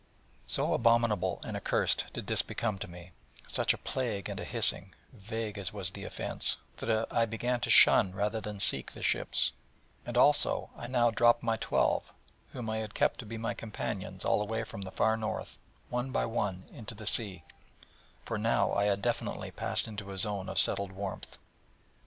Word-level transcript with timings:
So 0.47 0.73
abominable 0.73 1.39
and 1.43 1.55
accursed 1.55 2.05
did 2.11 2.25
this 2.25 2.41
become 2.41 2.79
to 2.79 2.87
me, 2.87 3.11
such 3.45 3.71
a 3.71 3.77
plague 3.77 4.29
and 4.29 4.39
a 4.39 4.43
hissing, 4.43 4.95
vague 5.13 5.59
as 5.59 5.71
was 5.71 5.91
the 5.91 6.05
offence, 6.05 6.57
that 6.77 7.07
I 7.13 7.27
began 7.27 7.59
to 7.59 7.69
shun 7.69 8.11
rather 8.15 8.41
than 8.41 8.59
seek 8.59 8.91
the 8.93 9.03
ships, 9.03 9.51
and 10.03 10.17
also 10.17 10.71
I 10.75 10.87
now 10.87 11.11
dropped 11.11 11.43
my 11.43 11.55
twelve, 11.55 12.11
whom 12.51 12.67
I 12.67 12.79
had 12.79 12.95
kept 12.95 13.19
to 13.19 13.27
be 13.27 13.37
my 13.37 13.53
companions 13.53 14.25
all 14.25 14.39
the 14.39 14.45
way 14.45 14.63
from 14.63 14.81
the 14.81 14.91
Far 14.91 15.15
North, 15.17 15.59
one 15.89 16.09
by 16.09 16.25
one, 16.25 16.63
into 16.71 16.95
the 16.95 17.05
sea: 17.05 17.43
for 18.25 18.39
now 18.39 18.73
I 18.73 18.85
had 18.85 19.03
definitely 19.03 19.51
passed 19.51 19.87
into 19.87 20.11
a 20.11 20.17
zone 20.17 20.49
of 20.49 20.57
settled 20.57 20.93
warmth. 20.93 21.37